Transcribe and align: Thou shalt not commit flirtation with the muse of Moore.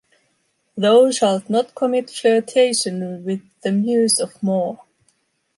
Thou 0.75 1.11
shalt 1.11 1.47
not 1.47 1.75
commit 1.75 2.09
flirtation 2.09 3.23
with 3.23 3.41
the 3.61 3.71
muse 3.71 4.19
of 4.19 4.41
Moore. 4.41 4.79